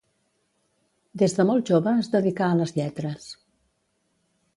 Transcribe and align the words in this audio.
Des 1.23 1.35
de 1.39 1.45
molt 1.49 1.69
jove 1.73 1.93
es 2.05 2.09
dedicà 2.15 2.47
a 2.53 2.57
les 2.61 2.73
lletres. 2.79 3.29